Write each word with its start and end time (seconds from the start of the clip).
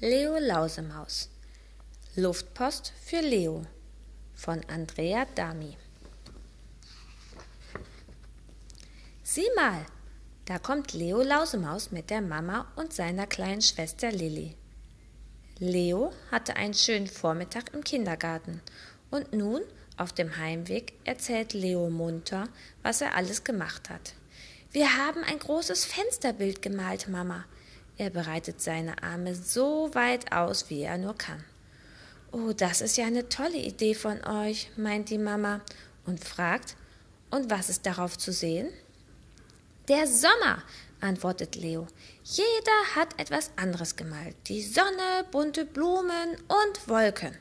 Leo 0.00 0.38
Lausemaus 0.38 1.28
Luftpost 2.14 2.92
für 3.04 3.20
Leo 3.20 3.66
von 4.32 4.64
Andrea 4.68 5.26
Dami 5.34 5.76
Sieh 9.24 9.48
mal, 9.56 9.84
da 10.44 10.60
kommt 10.60 10.92
Leo 10.92 11.20
Lausemaus 11.22 11.90
mit 11.90 12.10
der 12.10 12.20
Mama 12.20 12.70
und 12.76 12.92
seiner 12.92 13.26
kleinen 13.26 13.60
Schwester 13.60 14.12
Lilli. 14.12 14.54
Leo 15.58 16.12
hatte 16.30 16.54
einen 16.54 16.74
schönen 16.74 17.08
Vormittag 17.08 17.74
im 17.74 17.82
Kindergarten 17.82 18.60
und 19.10 19.32
nun 19.32 19.62
auf 19.96 20.12
dem 20.12 20.36
Heimweg 20.36 20.92
erzählt 21.02 21.54
Leo 21.54 21.90
munter, 21.90 22.48
was 22.84 23.00
er 23.00 23.16
alles 23.16 23.42
gemacht 23.42 23.90
hat. 23.90 24.14
Wir 24.70 24.96
haben 24.96 25.24
ein 25.24 25.40
großes 25.40 25.86
Fensterbild 25.86 26.62
gemalt, 26.62 27.08
Mama. 27.08 27.46
Er 27.98 28.10
breitet 28.10 28.60
seine 28.60 29.02
Arme 29.02 29.34
so 29.34 29.92
weit 29.92 30.30
aus, 30.30 30.70
wie 30.70 30.82
er 30.82 30.98
nur 30.98 31.18
kann. 31.18 31.44
Oh, 32.30 32.52
das 32.52 32.80
ist 32.80 32.96
ja 32.96 33.06
eine 33.06 33.28
tolle 33.28 33.56
Idee 33.56 33.94
von 33.94 34.24
euch, 34.24 34.70
meint 34.76 35.10
die 35.10 35.18
Mama 35.18 35.60
und 36.06 36.24
fragt, 36.24 36.76
und 37.30 37.50
was 37.50 37.68
ist 37.68 37.84
darauf 37.86 38.16
zu 38.16 38.32
sehen? 38.32 38.68
Der 39.88 40.06
Sommer, 40.06 40.62
antwortet 41.00 41.56
Leo. 41.56 41.88
Jeder 42.22 42.94
hat 42.94 43.18
etwas 43.18 43.50
anderes 43.56 43.96
gemalt. 43.96 44.36
Die 44.46 44.62
Sonne, 44.62 45.24
bunte 45.32 45.64
Blumen 45.64 46.36
und 46.46 46.88
Wolken. 46.88 47.36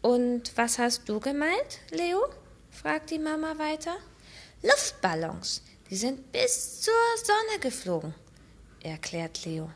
Und 0.00 0.56
was 0.56 0.78
hast 0.78 1.08
du 1.08 1.18
gemalt, 1.18 1.80
Leo? 1.90 2.24
fragt 2.70 3.10
die 3.10 3.18
Mama 3.18 3.58
weiter. 3.58 3.96
Luftballons. 4.62 5.62
Die 5.90 5.96
sind 5.96 6.30
bis 6.30 6.82
zur 6.82 6.94
Sonne 7.24 7.58
geflogen 7.60 8.14
erklärt 8.82 9.44
Leo. 9.44 9.70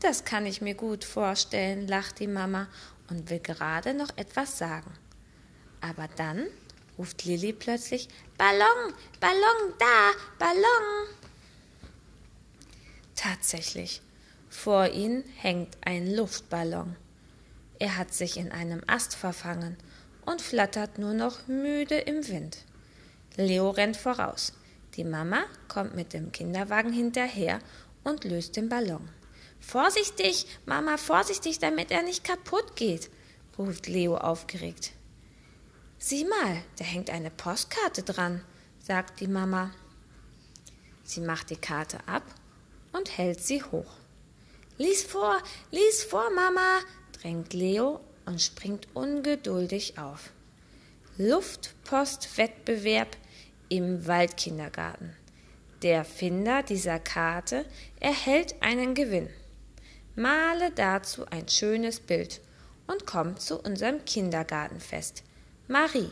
Das 0.00 0.24
kann 0.24 0.46
ich 0.46 0.60
mir 0.60 0.74
gut 0.74 1.04
vorstellen, 1.04 1.86
lacht 1.86 2.18
die 2.18 2.26
Mama 2.26 2.68
und 3.08 3.30
will 3.30 3.38
gerade 3.38 3.94
noch 3.94 4.16
etwas 4.16 4.58
sagen. 4.58 4.92
Aber 5.80 6.08
dann 6.16 6.46
ruft 6.98 7.24
Lilli 7.24 7.52
plötzlich 7.52 8.08
Ballon, 8.36 8.94
Ballon 9.20 9.74
da, 9.78 10.10
Ballon. 10.38 11.08
Tatsächlich, 13.14 14.02
vor 14.48 14.88
ihnen 14.88 15.24
hängt 15.36 15.76
ein 15.82 16.14
Luftballon. 16.14 16.96
Er 17.78 17.96
hat 17.96 18.12
sich 18.12 18.36
in 18.36 18.52
einem 18.52 18.82
Ast 18.86 19.14
verfangen 19.14 19.76
und 20.24 20.42
flattert 20.42 20.98
nur 20.98 21.14
noch 21.14 21.46
müde 21.46 21.98
im 21.98 22.26
Wind. 22.28 22.58
Leo 23.36 23.70
rennt 23.70 23.96
voraus. 23.96 24.52
Die 24.96 25.04
Mama 25.04 25.44
kommt 25.68 25.94
mit 25.94 26.12
dem 26.12 26.32
Kinderwagen 26.32 26.92
hinterher 26.92 27.60
und 28.04 28.24
löst 28.24 28.56
den 28.56 28.68
Ballon. 28.68 29.08
Vorsichtig, 29.60 30.46
Mama, 30.66 30.96
vorsichtig, 30.96 31.58
damit 31.58 31.90
er 31.90 32.02
nicht 32.02 32.24
kaputt 32.24 32.76
geht, 32.76 33.10
ruft 33.56 33.86
Leo 33.86 34.16
aufgeregt. 34.16 34.92
Sieh 35.98 36.24
mal, 36.24 36.62
da 36.78 36.84
hängt 36.84 37.10
eine 37.10 37.30
Postkarte 37.30 38.02
dran, 38.02 38.42
sagt 38.80 39.20
die 39.20 39.28
Mama. 39.28 39.70
Sie 41.04 41.20
macht 41.20 41.50
die 41.50 41.56
Karte 41.56 41.98
ab 42.06 42.24
und 42.92 43.16
hält 43.16 43.40
sie 43.40 43.62
hoch. 43.62 43.94
Lies 44.78 45.04
vor, 45.04 45.38
lies 45.70 46.02
vor, 46.02 46.28
Mama, 46.34 46.80
drängt 47.20 47.52
Leo 47.52 48.00
und 48.26 48.42
springt 48.42 48.88
ungeduldig 48.94 49.98
auf. 49.98 50.30
Luftpostwettbewerb 51.18 53.16
im 53.68 54.06
Waldkindergarten. 54.06 55.14
Der 55.82 56.04
Finder 56.04 56.62
dieser 56.62 57.00
Karte 57.00 57.64
erhält 57.98 58.54
einen 58.62 58.94
Gewinn. 58.94 59.28
Male 60.14 60.70
dazu 60.70 61.26
ein 61.26 61.48
schönes 61.48 61.98
Bild 61.98 62.40
und 62.86 63.04
komm 63.04 63.36
zu 63.36 63.58
unserem 63.58 64.04
Kindergartenfest. 64.04 65.24
Marie. 65.66 66.10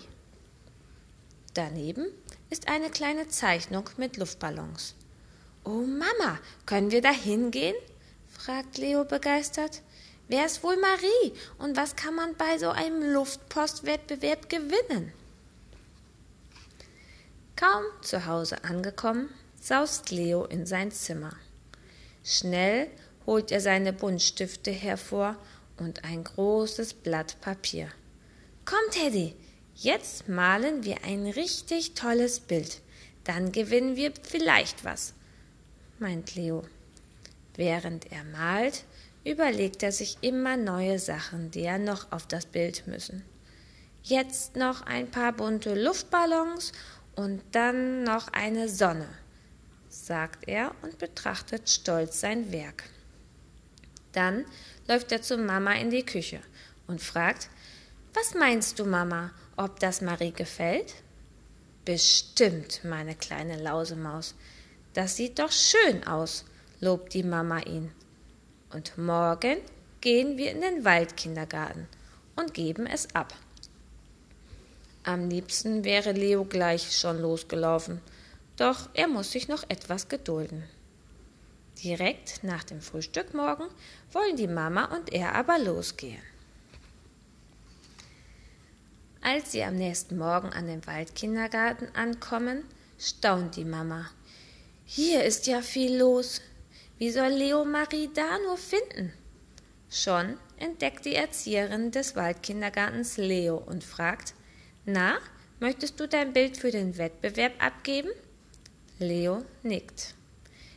Daneben 1.54 2.06
ist 2.48 2.68
eine 2.68 2.90
kleine 2.90 3.28
Zeichnung 3.28 3.88
mit 3.96 4.16
Luftballons. 4.16 4.96
Oh 5.64 5.84
Mama, 5.86 6.40
können 6.66 6.90
wir 6.90 7.02
da 7.02 7.12
hingehen? 7.12 7.76
fragt 8.28 8.76
Leo 8.78 9.04
begeistert. 9.04 9.82
Wer 10.26 10.46
ist 10.46 10.64
wohl 10.64 10.76
Marie 10.78 11.32
und 11.58 11.76
was 11.76 11.94
kann 11.94 12.16
man 12.16 12.34
bei 12.36 12.58
so 12.58 12.70
einem 12.70 13.12
Luftpostwettbewerb 13.12 14.48
gewinnen? 14.48 15.12
Kaum 17.54 17.84
zu 18.00 18.26
Hause 18.26 18.64
angekommen, 18.64 19.28
saust 19.60 20.10
Leo 20.10 20.46
in 20.46 20.64
sein 20.64 20.90
Zimmer. 20.90 21.36
Schnell 22.24 22.88
holt 23.26 23.52
er 23.52 23.60
seine 23.60 23.92
Buntstifte 23.92 24.70
hervor 24.70 25.36
und 25.76 26.04
ein 26.04 26.24
großes 26.24 26.94
Blatt 26.94 27.40
Papier. 27.42 27.88
Komm, 28.64 28.80
Teddy, 28.90 29.36
jetzt 29.74 30.28
malen 30.28 30.84
wir 30.84 31.04
ein 31.04 31.26
richtig 31.26 31.94
tolles 31.94 32.40
Bild. 32.40 32.80
Dann 33.24 33.52
gewinnen 33.52 33.96
wir 33.96 34.12
vielleicht 34.22 34.84
was, 34.84 35.12
meint 35.98 36.34
Leo. 36.34 36.62
Während 37.54 38.10
er 38.10 38.24
malt, 38.24 38.84
überlegt 39.24 39.82
er 39.82 39.92
sich 39.92 40.16
immer 40.22 40.56
neue 40.56 40.98
Sachen, 40.98 41.50
die 41.50 41.62
er 41.62 41.78
noch 41.78 42.10
auf 42.12 42.26
das 42.26 42.46
Bild 42.46 42.86
müssen. 42.86 43.22
Jetzt 44.02 44.56
noch 44.56 44.80
ein 44.82 45.10
paar 45.10 45.32
bunte 45.32 45.74
Luftballons 45.74 46.72
und 47.16 47.42
dann 47.52 48.02
noch 48.02 48.28
eine 48.28 48.70
Sonne 48.70 49.06
sagt 49.90 50.48
er 50.48 50.72
und 50.82 50.98
betrachtet 50.98 51.68
stolz 51.68 52.20
sein 52.20 52.52
Werk. 52.52 52.84
Dann 54.12 54.46
läuft 54.88 55.12
er 55.12 55.20
zu 55.20 55.36
Mama 55.36 55.72
in 55.74 55.90
die 55.90 56.04
Küche 56.04 56.40
und 56.86 57.02
fragt, 57.02 57.50
was 58.14 58.34
meinst 58.34 58.78
du, 58.78 58.86
Mama, 58.86 59.30
ob 59.56 59.78
das 59.78 60.00
Marie 60.00 60.32
gefällt? 60.32 60.94
Bestimmt, 61.84 62.80
meine 62.84 63.14
kleine 63.14 63.60
Lausemaus. 63.60 64.34
Das 64.94 65.16
sieht 65.16 65.38
doch 65.38 65.52
schön 65.52 66.04
aus, 66.06 66.44
lobt 66.80 67.14
die 67.14 67.22
Mama 67.22 67.60
ihn. 67.60 67.92
Und 68.72 68.96
morgen 68.98 69.58
gehen 70.00 70.36
wir 70.38 70.50
in 70.50 70.60
den 70.60 70.84
Waldkindergarten 70.84 71.86
und 72.36 72.54
geben 72.54 72.86
es 72.86 73.14
ab. 73.14 73.34
Am 75.04 75.28
liebsten 75.28 75.84
wäre 75.84 76.12
Leo 76.12 76.44
gleich 76.44 76.96
schon 76.96 77.20
losgelaufen, 77.20 78.00
doch 78.60 78.90
er 78.92 79.08
muss 79.08 79.32
sich 79.32 79.48
noch 79.48 79.64
etwas 79.68 80.08
gedulden. 80.08 80.62
Direkt 81.82 82.44
nach 82.44 82.62
dem 82.62 82.82
Frühstück 82.82 83.32
morgen 83.32 83.64
wollen 84.12 84.36
die 84.36 84.46
Mama 84.46 84.84
und 84.94 85.12
er 85.14 85.34
aber 85.34 85.58
losgehen. 85.58 86.22
Als 89.22 89.52
sie 89.52 89.64
am 89.64 89.76
nächsten 89.76 90.18
Morgen 90.18 90.48
an 90.48 90.66
dem 90.66 90.86
Waldkindergarten 90.86 91.94
ankommen, 91.94 92.64
staunt 92.98 93.56
die 93.56 93.64
Mama. 93.64 94.10
Hier 94.84 95.24
ist 95.24 95.46
ja 95.46 95.62
viel 95.62 95.96
los. 95.96 96.42
Wie 96.98 97.10
soll 97.10 97.28
Leo 97.28 97.64
Marie 97.64 98.10
da 98.12 98.38
nur 98.46 98.58
finden? 98.58 99.12
Schon 99.88 100.36
entdeckt 100.58 101.06
die 101.06 101.14
Erzieherin 101.14 101.92
des 101.92 102.14
Waldkindergartens 102.14 103.16
Leo 103.16 103.56
und 103.56 103.84
fragt: 103.84 104.34
Na, 104.84 105.16
möchtest 105.60 105.98
du 105.98 106.06
dein 106.06 106.34
Bild 106.34 106.58
für 106.58 106.70
den 106.70 106.98
Wettbewerb 106.98 107.52
abgeben? 107.62 108.10
Leo 109.00 109.44
nickt. 109.62 110.14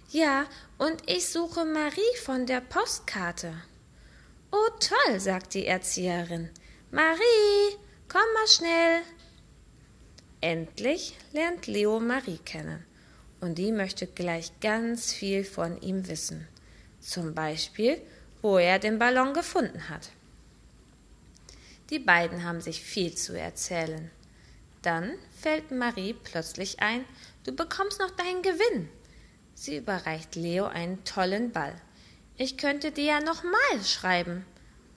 Ja, 0.10 0.46
und 0.78 1.10
ich 1.10 1.28
suche 1.28 1.66
Marie 1.66 2.18
von 2.24 2.46
der 2.46 2.62
Postkarte. 2.62 3.54
Oh 4.50 4.70
toll, 4.80 5.20
sagt 5.20 5.54
die 5.54 5.66
Erzieherin. 5.66 6.50
Marie, 6.90 7.78
komm 8.08 8.22
mal 8.34 8.48
schnell. 8.48 9.02
Endlich 10.40 11.18
lernt 11.34 11.68
Leo 11.68 12.00
Marie 12.00 12.38
kennen 12.38 12.86
und 13.42 13.58
die 13.58 13.74
möchte 13.74 14.08
gleich 14.08 14.58
ganz 14.62 15.12
viel 15.12 15.44
von 15.44 15.82
ihm 15.82 16.08
wissen. 16.08 16.48
Zum 17.02 17.34
Beispiel, 17.34 18.02
wo 18.42 18.58
er 18.58 18.80
den 18.80 19.00
Ballon 19.00 19.34
gefunden 19.34 19.90
hat. 19.90 20.12
Die 21.90 22.00
beiden 22.00 22.46
haben 22.46 22.62
sich 22.62 22.82
viel 22.82 23.16
zu 23.16 23.38
erzählen. 23.38 24.12
Dann 24.84 25.14
fällt 25.42 25.72
Marie 25.72 26.14
plötzlich 26.14 26.82
ein, 26.82 27.06
du 27.46 27.54
bekommst 27.54 28.00
noch 28.00 28.12
deinen 28.12 28.44
Gewinn. 28.44 28.90
Sie 29.56 29.78
überreicht 29.78 30.36
Leo 30.36 30.66
einen 30.66 31.04
tollen 31.06 31.52
Ball. 31.52 31.74
Ich 32.38 32.58
könnte 32.58 32.92
dir 32.92 33.06
ja 33.06 33.20
noch 33.22 33.44
mal 33.44 33.84
schreiben, 33.84 34.46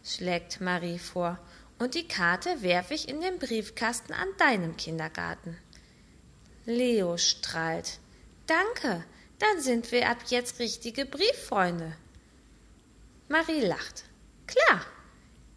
schlägt 0.04 0.60
Marie 0.60 0.98
vor, 0.98 1.38
und 1.78 1.94
die 1.94 2.08
Karte 2.08 2.62
werfe 2.62 2.94
ich 2.94 3.08
in 3.08 3.20
den 3.20 3.38
Briefkasten 3.38 4.12
an 4.12 4.28
deinem 4.38 4.76
Kindergarten. 4.76 5.56
Leo 6.64 7.16
strahlt. 7.16 8.00
Danke, 8.46 9.04
dann 9.38 9.60
sind 9.60 9.92
wir 9.92 10.08
ab 10.08 10.18
jetzt 10.28 10.58
richtige 10.58 11.04
Brieffreunde. 11.04 11.96
Marie 13.28 13.60
lacht. 13.60 14.04
Klar, 14.46 14.84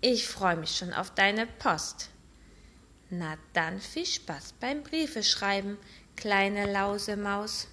ich 0.02 0.28
freue 0.28 0.58
mich 0.58 0.76
schon 0.76 0.94
auf 0.94 1.12
deine 1.16 1.48
Post. 1.48 2.10
Na 3.10 3.38
dann 3.54 3.80
viel 3.80 4.06
Spaß 4.06 4.54
beim 4.60 4.84
Briefeschreiben, 4.84 5.78
kleine 6.16 6.72
Lausemaus. 6.72 7.68